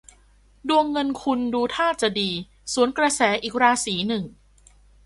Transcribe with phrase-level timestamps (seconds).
[0.69, 2.29] ดวงเงินคุณดูท่าจะดี
[2.73, 4.23] สวนกระแสอีกราศีหนึ่ง